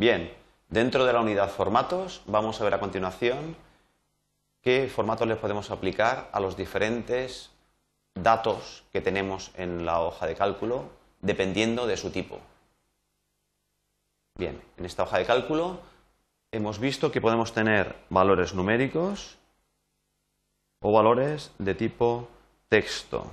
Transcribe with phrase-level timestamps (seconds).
[0.00, 0.32] Bien,
[0.70, 3.54] dentro de la unidad formatos vamos a ver a continuación
[4.62, 7.50] qué formatos les podemos aplicar a los diferentes
[8.14, 10.88] datos que tenemos en la hoja de cálculo
[11.20, 12.40] dependiendo de su tipo.
[14.38, 15.80] Bien, en esta hoja de cálculo
[16.50, 19.36] hemos visto que podemos tener valores numéricos
[20.80, 22.26] o valores de tipo
[22.70, 23.30] texto.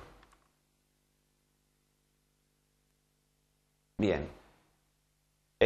[3.98, 4.37] Bien,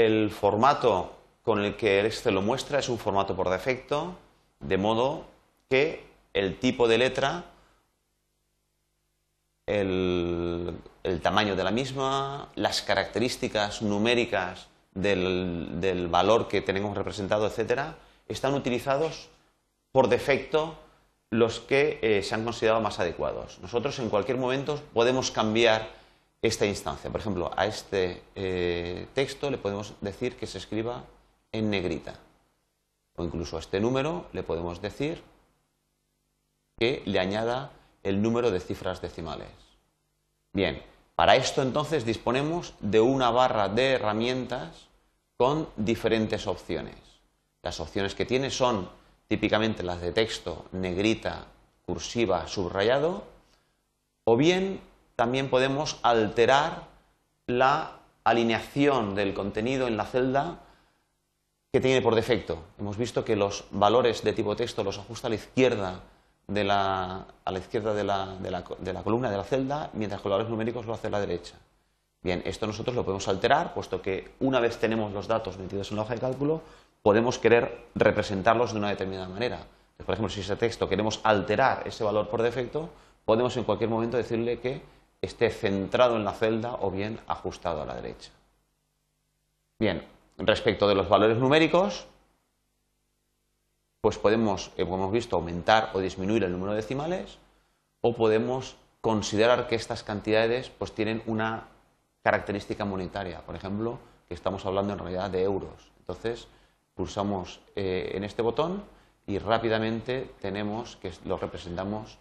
[0.06, 4.16] el formato con el que este lo muestra es un formato por defecto,
[4.60, 5.26] de modo
[5.70, 7.46] que el tipo de letra,
[9.66, 10.78] el,
[11.22, 17.96] tamaño de la misma, las características numéricas del, valor que tenemos representado, etcétera,
[18.28, 19.30] están utilizados
[19.92, 20.76] por defecto
[21.30, 23.60] los que eh, se han considerado más adecuados.
[23.62, 26.01] Nosotros en cualquier momento podemos cambiar
[26.42, 27.10] esta instancia.
[27.10, 31.04] Por ejemplo, a este eh, texto le podemos decir que se escriba
[31.52, 32.16] en negrita.
[33.16, 35.22] O incluso a este número le podemos decir
[36.78, 37.72] que le añada
[38.04, 39.50] el número de cifras decimales.
[40.54, 40.82] Bien,
[41.16, 44.88] para esto entonces disponemos de una barra de herramientas
[45.38, 46.96] con diferentes opciones.
[47.62, 48.90] Las opciones que tiene son
[49.28, 51.46] típicamente las de texto, negrita,
[51.86, 53.24] cursiva, subrayado,
[54.24, 54.82] o bien
[55.22, 56.88] también podemos alterar
[57.46, 60.62] la alineación del contenido en la celda
[61.72, 62.58] que tiene por defecto.
[62.80, 66.00] Hemos visto que los valores de tipo texto los ajusta a la izquierda
[66.48, 70.28] de la, a la izquierda de la, de, la, columna de la celda, mientras que
[70.28, 71.54] los valores numéricos lo hace a la derecha.
[72.24, 75.98] Bien, esto nosotros lo podemos alterar, puesto que una vez tenemos los datos metidos en
[75.98, 76.64] la hoja de cálculo,
[77.04, 79.60] podemos querer representarlos de una determinada manera.
[80.04, 82.90] Por ejemplo, si ese texto queremos alterar ese valor por defecto,
[83.24, 84.82] podemos en cualquier momento decirle que
[85.22, 88.32] esté centrado en la celda o bien ajustado a la derecha.
[89.80, 90.04] Bien,
[90.38, 92.08] respecto de los valores numéricos,
[94.02, 97.38] pues podemos, como hemos visto, aumentar o disminuir el número de decimales
[98.02, 101.68] o podemos considerar que estas cantidades pues tienen una
[102.24, 105.92] característica monetaria, por ejemplo, que estamos hablando en realidad de euros.
[106.00, 106.48] Entonces,
[106.96, 108.84] pulsamos eh, en este botón
[109.28, 112.18] y rápidamente tenemos que lo representamos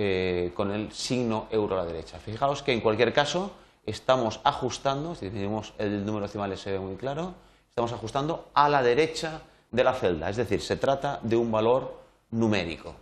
[0.00, 2.20] eh, con el signo euro a la derecha.
[2.20, 3.50] Fijaos que en cualquier caso
[3.84, 7.34] estamos ajustando, si tenemos el número decimal se ve muy claro,
[7.68, 9.42] estamos ajustando a la derecha
[9.72, 11.98] de la celda, es decir, se trata de un valor
[12.30, 12.94] numérico.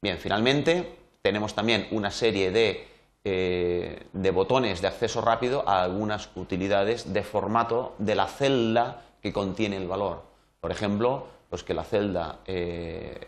[0.00, 2.88] Bien, finalmente tenemos también una serie de,
[3.22, 9.34] eh, de botones de acceso rápido a algunas utilidades de formato de la celda que
[9.34, 10.22] contiene el valor.
[10.62, 13.20] Por ejemplo, pues que la celda eh,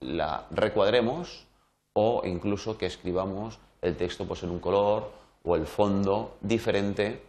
[0.00, 1.45] la recuadremos
[1.98, 5.10] o incluso que escribamos el texto pues, en un color
[5.44, 7.22] o el fondo diferente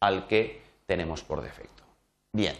[0.00, 1.84] al que tenemos por defecto.
[2.32, 2.56] Bien.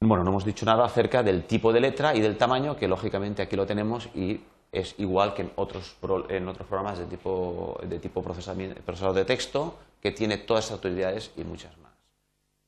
[0.00, 3.42] Bueno, no hemos dicho nada acerca del tipo de letra y del tamaño, que lógicamente
[3.42, 5.96] aquí lo tenemos y es igual que en otros,
[6.28, 11.32] en otros programas de tipo, de tipo procesador de texto, que tiene todas esas utilidades
[11.36, 11.92] y muchas más.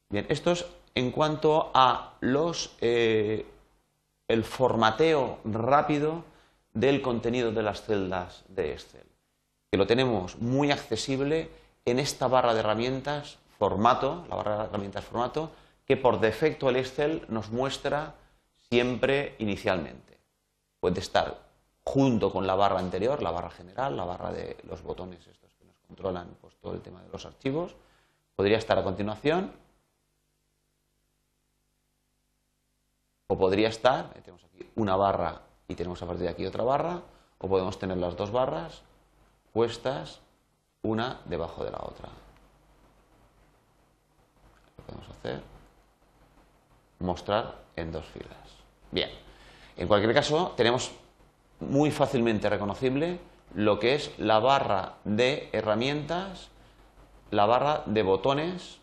[0.08, 3.44] Bien, esto es en cuanto a los, eh,
[4.28, 6.24] el formateo rápido
[6.72, 9.06] del contenido de las celdas de Excel,
[9.70, 11.50] que lo tenemos muy accesible
[11.84, 15.50] en esta barra de herramientas formato, la barra de herramientas formato,
[15.86, 18.14] que por defecto el Excel nos muestra
[18.68, 20.18] siempre inicialmente.
[20.80, 21.46] Puede estar
[21.84, 25.64] junto con la barra anterior, la barra general, la barra de los botones estos que
[25.64, 27.76] nos controlan pues, todo el tema de los archivos.
[28.34, 29.52] Podría estar a continuación.
[33.28, 36.64] O podría estar, eh, tenemos aquí una barra y tenemos a partir de aquí otra
[36.64, 37.02] barra,
[37.38, 38.82] o podemos tener las dos barras
[39.52, 40.20] puestas
[40.82, 42.08] una debajo de la otra.
[44.78, 45.42] Lo podemos hacer.
[47.00, 48.56] Mostrar en dos filas.
[48.90, 49.10] Bien.
[49.76, 50.92] En cualquier caso, tenemos
[51.60, 53.18] muy fácilmente reconocible
[53.54, 56.48] lo que es la barra de herramientas,
[57.30, 58.78] la barra de botones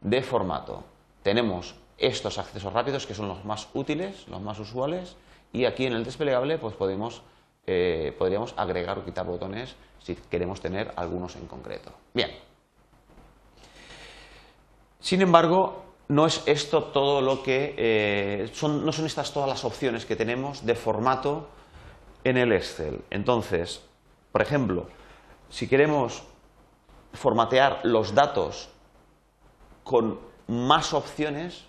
[0.00, 0.84] de formato.
[1.22, 5.16] Tenemos estos accesos rápidos que son los más útiles, los más usuales,
[5.52, 7.22] y aquí en el desplegable pues podemos,
[7.66, 11.92] eh, podríamos agregar o quitar botones si queremos tener algunos en concreto.
[12.14, 12.30] Bien.
[14.98, 19.64] Sin embargo, no es esto todo lo que eh, son, no son estas todas las
[19.64, 21.48] opciones que tenemos de formato
[22.24, 23.02] en el Excel.
[23.10, 23.82] Entonces,
[24.32, 24.88] por ejemplo,
[25.48, 26.22] si queremos
[27.12, 28.70] formatear los datos
[29.84, 31.64] con más opciones,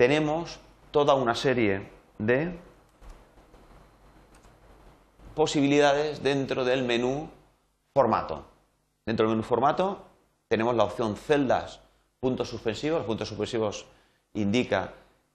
[0.00, 0.58] tenemos
[0.92, 1.86] toda una serie
[2.16, 2.58] de
[5.34, 7.28] posibilidades dentro del menú
[7.92, 8.46] formato.
[9.04, 10.06] Dentro del menú formato
[10.48, 11.80] tenemos la opción celdas,
[12.18, 13.00] puntos suspensivos.
[13.00, 13.84] Los puntos suspensivos
[14.32, 14.94] indica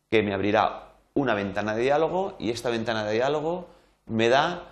[0.10, 3.68] que me abrirá una ventana de diálogo y esta ventana de diálogo
[4.08, 4.64] me da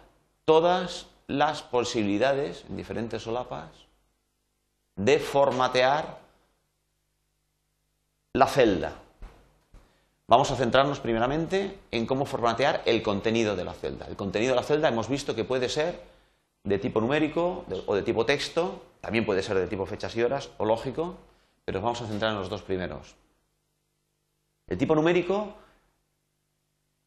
[0.45, 3.69] todas las posibilidades en diferentes solapas
[4.95, 6.17] de formatear
[8.33, 9.02] la celda.
[10.33, 14.07] Vamos a centrarnos primeramente en cómo formatear el contenido de la celda.
[14.07, 16.01] El contenido de la celda hemos visto que puede ser
[16.63, 20.49] de tipo numérico o de tipo texto, también puede ser de tipo fechas y horas
[20.57, 21.17] o lógico,
[21.65, 23.13] pero vamos a centrar en los dos primeros.
[24.65, 25.53] El tipo numérico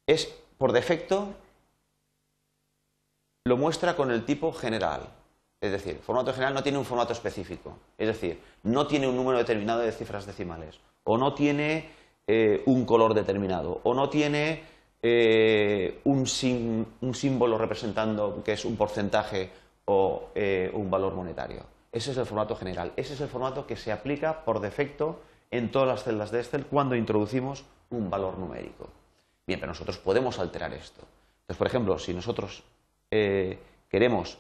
[0.07, 1.35] es, por defecto,
[3.45, 5.03] lo muestra con el tipo general.
[5.61, 7.77] Es decir, formato general no tiene un formato específico.
[7.99, 10.79] Es decir, no tiene un número determinado de cifras decimales.
[11.03, 13.81] O no tiene eh, un color determinado.
[13.85, 14.65] O no tiene
[15.01, 19.51] eh, un, símbolo representando que es un porcentaje
[19.85, 21.63] o eh, un valor monetario.
[21.93, 22.93] Ese es el formato general.
[22.97, 25.21] Ese es el formato que se aplica por defecto
[25.53, 28.89] en todas las celdas de Excel cuando introducimos un valor numérico.
[29.47, 31.03] Bien, pero nosotros podemos alterar esto.
[31.43, 32.65] Entonces, por ejemplo, si nosotros
[33.09, 34.37] queremos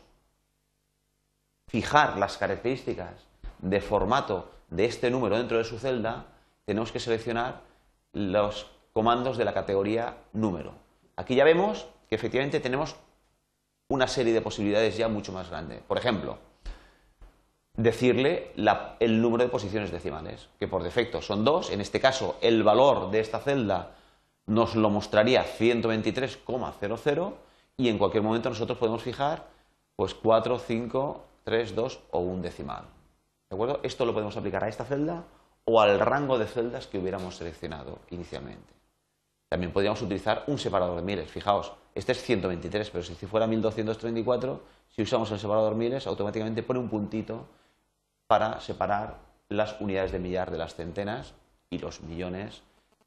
[1.68, 3.12] fijar las características
[3.60, 6.26] de formato de este número dentro de su celda,
[6.64, 7.60] tenemos que seleccionar
[8.12, 10.72] los comandos de la categoría número.
[11.16, 12.96] Aquí ya vemos que efectivamente tenemos
[13.88, 15.82] una serie de posibilidades ya mucho más grande.
[15.86, 16.38] Por ejemplo,
[17.76, 18.52] decirle
[19.00, 21.70] el número de posiciones decimales, que por defecto son dos.
[21.70, 23.92] En este caso, el valor de esta celda
[24.46, 27.32] nos lo mostraría 123,00
[27.76, 29.46] y en cualquier momento nosotros podemos fijar
[29.94, 32.84] pues 4, 5, 3, 2 o un decimal.
[33.48, 33.80] ¿De acuerdo?
[33.82, 35.24] Esto lo podemos aplicar a esta celda
[35.66, 38.72] o al rango de celdas que hubiéramos seleccionado inicialmente.
[39.48, 41.30] También podríamos utilizar un separador de miles.
[41.30, 46.62] Fijaos, este es 123, pero si fuera 1234, si usamos el separador de miles, automáticamente
[46.62, 47.46] pone un puntito
[48.26, 49.18] para separar
[49.48, 51.34] las unidades de millar de las centenas
[51.70, 52.62] y los millones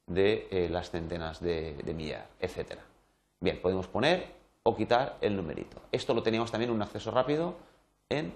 [0.06, 2.78] de eh, las centenas de, de millar, etc.
[3.40, 4.26] Bien, podemos poner
[4.62, 5.80] o quitar el numerito.
[5.92, 7.54] Esto lo teníamos también un acceso rápido
[8.08, 8.34] en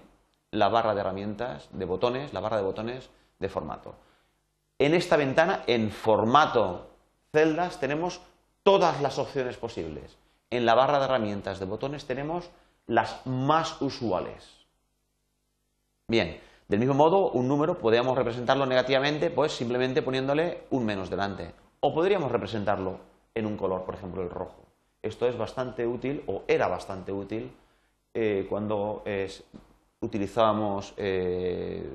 [0.51, 3.95] la barra de herramientas de botones, la barra de botones de formato.
[4.77, 6.87] En esta ventana, en formato
[7.31, 8.21] celdas, tenemos
[8.63, 10.17] todas las opciones posibles.
[10.49, 12.49] En la barra de herramientas de botones tenemos
[12.87, 14.67] las más usuales.
[16.07, 21.53] Bien, del mismo modo, un número podríamos representarlo negativamente, pues simplemente poniéndole un menos delante.
[21.79, 22.99] O podríamos representarlo
[23.33, 24.65] en un color, por ejemplo, el rojo.
[25.01, 27.51] Esto es bastante útil, o era bastante útil,
[28.13, 29.03] eh, cuando
[30.01, 31.87] utilizábamos, eh,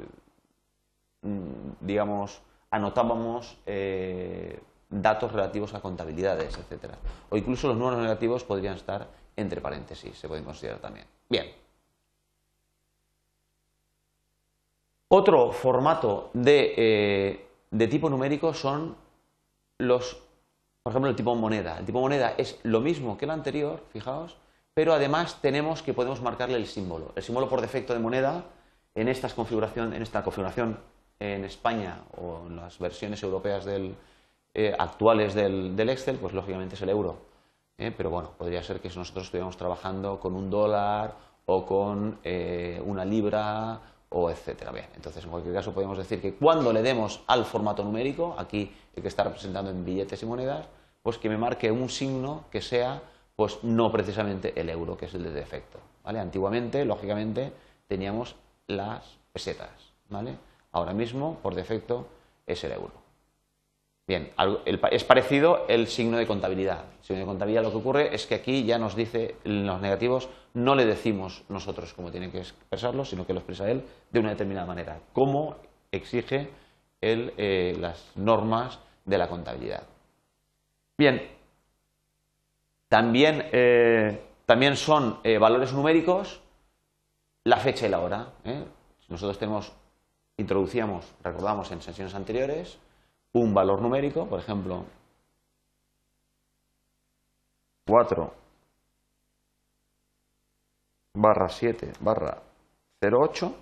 [1.22, 6.94] mm, digamos, anotábamos eh, datos relativos a contabilidades, etc.
[7.30, 11.06] O incluso los números negativos podrían estar entre paréntesis, se pueden considerar también.
[11.28, 11.46] Bien.
[15.08, 18.94] Otro formato de, de tipo numérico son
[19.78, 20.22] los
[20.82, 21.78] por ejemplo, el tipo moneda.
[21.78, 24.36] El tipo moneda es lo mismo que el anterior, fijaos,
[24.72, 27.12] pero además tenemos que podemos marcarle el símbolo.
[27.16, 28.44] El símbolo por defecto de moneda
[28.94, 30.78] en, estas configuración, en esta configuración
[31.20, 33.94] en España o en las versiones europeas del,
[34.54, 37.18] eh, actuales del, Excel, pues lógicamente es el euro.
[37.78, 37.92] ¿eh?
[37.96, 41.14] Pero bueno, podría ser que nosotros estuviéramos trabajando con un dólar
[41.46, 44.72] o con eh, una libra o etcétera.
[44.96, 49.02] Entonces en cualquier caso podemos decir que cuando le demos al formato numérico, aquí el
[49.02, 50.66] que está representando en billetes y monedas,
[51.02, 53.02] pues que me marque un signo que sea
[53.36, 55.78] pues no precisamente el euro, que es el de defecto.
[56.04, 57.52] Antiguamente, lógicamente,
[57.86, 58.34] teníamos
[58.66, 59.70] las pesetas.
[60.10, 60.34] ¿vale?
[60.72, 62.06] Ahora mismo, por defecto,
[62.46, 62.92] es el euro.
[64.06, 64.32] Bien,
[64.90, 66.84] es parecido el signo de contabilidad.
[66.98, 70.28] El signo de contabilidad lo que ocurre es que aquí ya nos dice los negativos,
[70.54, 74.30] no le decimos nosotros cómo tiene que expresarlo, sino que lo expresa él de una
[74.30, 75.56] determinada manera, como
[75.92, 76.50] exige
[77.00, 79.84] eh, las normas de la contabilidad.
[80.98, 81.30] Bien,
[82.88, 86.40] también, eh, también son eh, valores numéricos
[87.44, 88.32] la fecha y la hora.
[89.08, 89.72] Nosotros tenemos,
[90.40, 92.78] introducíamos, recordamos en sesiones anteriores,
[93.32, 94.84] un valor numérico, por ejemplo,
[97.86, 98.32] 4
[101.14, 102.42] barra 7 barra
[103.02, 103.54] 08.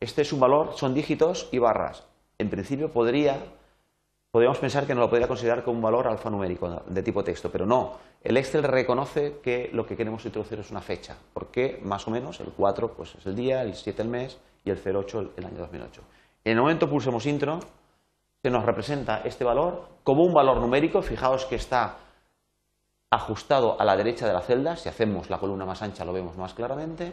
[0.00, 2.04] Este es un valor, son dígitos y barras.
[2.38, 3.38] En principio podría,
[4.30, 7.66] podríamos pensar que no lo podría considerar como un valor alfanumérico de tipo texto, pero
[7.66, 7.98] no.
[8.20, 12.40] El Excel reconoce que lo que queremos introducir es una fecha, porque más o menos
[12.40, 15.58] el 4 pues, es el día, el 7 el mes y el 08 el año
[15.58, 16.02] 2008.
[16.44, 17.60] En el momento pulsemos intro,
[18.42, 21.02] se nos representa este valor como un valor numérico.
[21.02, 21.98] Fijaos que está
[23.10, 24.76] ajustado a la derecha de la celda.
[24.76, 27.12] Si hacemos la columna más ancha lo vemos más claramente.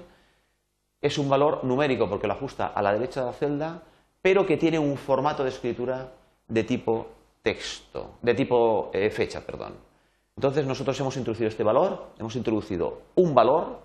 [1.02, 3.84] es un valor numérico porque lo ajusta a la derecha de la celda,
[4.22, 6.12] pero que tiene un formato de escritura
[6.48, 7.08] de tipo
[7.42, 9.76] texto, de tipo eh, fecha, perdón.
[10.36, 13.80] Entonces nosotros hemos introducido este valor, hemos introducido un valor,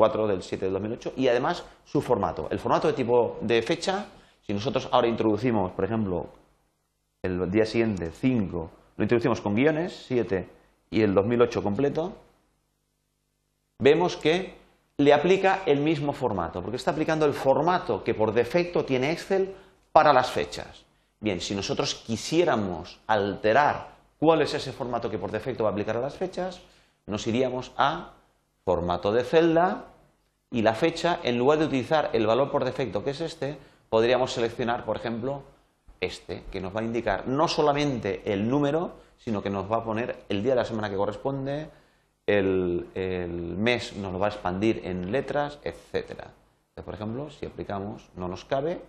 [0.00, 2.48] 4 del 7 del 2008, y además su formato.
[2.50, 4.06] El formato de tipo de fecha,
[4.40, 6.30] si nosotros ahora introducimos, por ejemplo,
[7.22, 10.48] el día siguiente, 5, lo introducimos con guiones, 7
[10.90, 12.14] y el 2008 completo,
[13.78, 14.54] vemos que
[14.96, 19.54] le aplica el mismo formato, porque está aplicando el formato que por defecto tiene Excel
[19.92, 20.86] para las fechas.
[21.20, 23.88] Bien, si nosotros quisiéramos alterar
[24.18, 26.62] cuál es ese formato que por defecto va a aplicar a las fechas,
[27.06, 28.14] nos iríamos a
[28.70, 29.86] formato de celda
[30.48, 33.58] y la fecha, en lugar de utilizar el valor por defecto que es este,
[33.88, 35.42] podríamos seleccionar, por ejemplo,
[35.98, 39.84] este, que nos va a indicar no solamente el número, sino que nos va a
[39.84, 41.68] poner el día de la semana que corresponde,
[42.28, 42.86] el,
[43.58, 46.30] mes nos lo va a expandir en letras, etcétera.
[46.84, 48.80] por ejemplo, si aplicamos no nos cabe,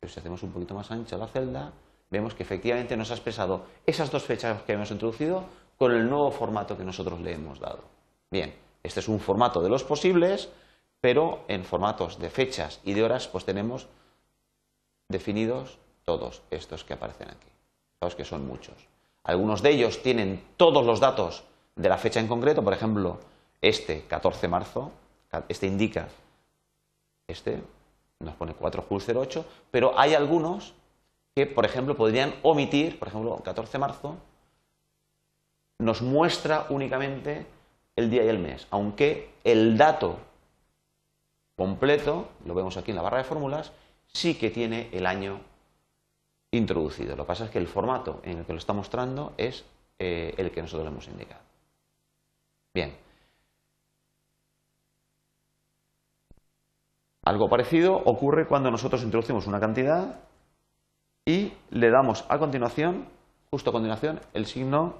[0.00, 1.70] pero si hacemos un poquito más ancha la celda,
[2.10, 5.44] vemos que efectivamente nos ha expresado esas dos fechas que hemos introducido
[5.78, 7.84] con el nuevo formato que nosotros le hemos dado.
[8.28, 10.48] Bien, este es un formato de los posibles,
[11.00, 13.88] pero en formatos de fechas y de horas pues tenemos
[15.08, 17.48] definidos todos estos que aparecen aquí.
[18.00, 18.74] Sabes que son muchos.
[19.24, 21.44] Algunos de ellos tienen todos los datos
[21.76, 23.20] de la fecha en concreto, por ejemplo,
[23.60, 24.92] este 14 de marzo,
[25.48, 26.08] este indica,
[27.28, 27.62] este
[28.18, 30.74] nos pone 4 08, pero hay algunos
[31.34, 34.16] que, por ejemplo, podrían omitir, por ejemplo, 14 de marzo,
[35.78, 37.46] nos muestra únicamente
[37.96, 40.18] el día y el mes, aunque el dato
[41.56, 43.72] completo, lo vemos aquí en la barra de fórmulas,
[44.06, 45.40] sí que tiene el año
[46.50, 47.16] introducido.
[47.16, 49.64] Lo que pasa es que el formato en el que lo está mostrando es
[49.98, 51.42] eh, el que nosotros le hemos indicado.
[52.74, 52.96] Bien.
[57.24, 60.20] Algo parecido ocurre cuando nosotros introducimos una cantidad
[61.24, 63.06] y le damos a continuación,
[63.50, 64.96] justo a continuación, el signo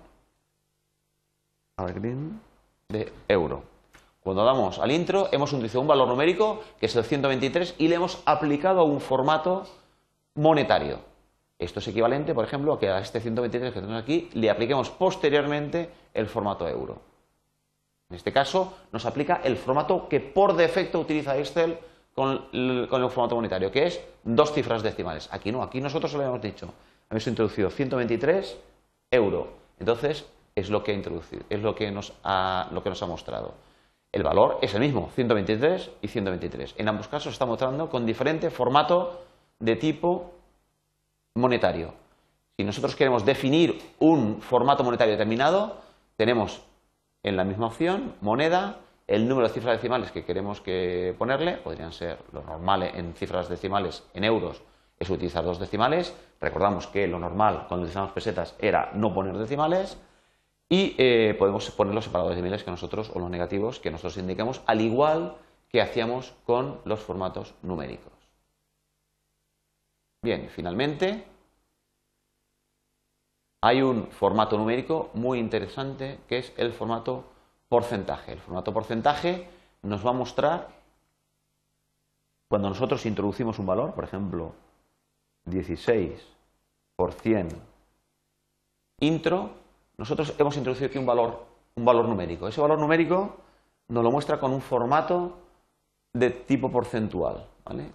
[2.92, 3.64] de euro.
[4.22, 7.96] Cuando damos al intro hemos utilizado un valor numérico que es el 123 y le
[7.96, 9.64] hemos aplicado un formato
[10.34, 11.00] monetario.
[11.58, 14.90] Esto es equivalente, por ejemplo, a que a este 123 que tenemos aquí le apliquemos
[14.90, 17.00] posteriormente el formato euro.
[18.10, 21.78] En este caso nos aplica el formato que por defecto utiliza Excel
[22.14, 25.28] con el, formato monetario, que es dos cifras decimales.
[25.32, 26.72] Aquí no, aquí nosotros lo habíamos dicho.
[27.10, 28.58] Hemos introducido 123
[29.10, 29.48] euro.
[29.78, 33.06] Entonces es lo que ha introducido, es lo que nos ha, lo que nos ha
[33.06, 33.54] mostrado.
[34.12, 36.74] El valor es el mismo, 123 y 123.
[36.76, 39.22] En ambos casos está mostrando con diferente formato
[39.58, 40.32] de tipo
[41.34, 41.94] monetario.
[42.56, 45.78] Si nosotros queremos definir un formato monetario determinado,
[46.16, 46.62] tenemos
[47.22, 51.92] en la misma opción moneda el número de cifras decimales que queremos que ponerle, podrían
[51.92, 54.62] ser lo normal en cifras decimales en euros,
[54.98, 56.14] es utilizar dos decimales.
[56.40, 59.98] Recordamos que lo normal cuando utilizamos pesetas era no poner decimales
[60.68, 64.16] y eh, podemos poner los separadores de miles que nosotros o los negativos que nosotros
[64.16, 65.36] indicamos, al igual
[65.68, 68.12] que hacíamos con los formatos numéricos.
[70.22, 71.24] Bien, finalmente
[73.60, 77.24] hay un formato numérico muy interesante que es el formato
[77.68, 78.32] porcentaje.
[78.32, 79.48] El formato porcentaje
[79.82, 80.68] nos va a mostrar
[82.48, 84.52] cuando nosotros introducimos un valor, por ejemplo,
[85.46, 86.12] 16
[86.96, 87.48] por 100
[89.00, 89.50] intro,
[90.02, 91.44] nosotros hemos introducido aquí un valor,
[91.76, 92.48] un valor numérico.
[92.48, 93.36] Ese valor numérico
[93.86, 95.38] nos lo muestra con un formato
[96.12, 97.46] de tipo porcentual.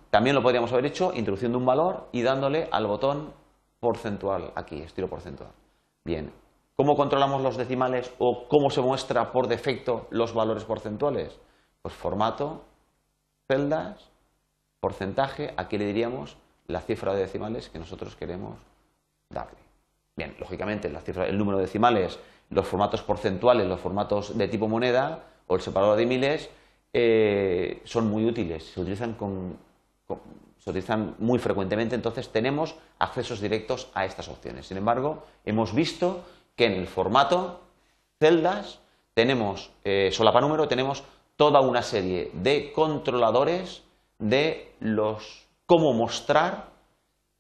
[0.10, 3.34] También lo podríamos haber hecho introduciendo un valor y dándole al botón
[3.82, 5.50] porcentual aquí, estilo porcentual.
[6.06, 6.32] Bien,
[6.78, 11.38] ¿cómo controlamos los decimales o cómo se muestra por defecto los valores porcentuales?
[11.82, 12.62] Pues formato,
[13.50, 14.10] celdas,
[14.80, 16.38] porcentaje, aquí le diríamos
[16.68, 18.56] la cifra de decimales que nosotros queremos
[19.30, 19.67] darle.
[20.18, 20.92] Bien, lógicamente
[21.28, 22.18] el número de decimales,
[22.50, 26.50] los formatos porcentuales, los formatos de tipo moneda o el separador de miles
[26.92, 29.16] eh, son muy útiles, se utilizan,
[30.58, 34.66] se utilizan muy frecuentemente, entonces tenemos accesos directos a estas opciones.
[34.66, 36.24] Sin embargo, hemos visto
[36.56, 37.62] que en el formato
[38.20, 38.80] celdas
[39.14, 41.04] tenemos eh, solapa número, tenemos
[41.36, 43.84] toda una serie de controladores
[44.18, 46.72] de los cómo mostrar,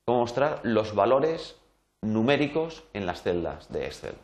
[0.05, 1.55] cómo mostrar los valores
[2.03, 4.15] numéricos en las celdas de Excel.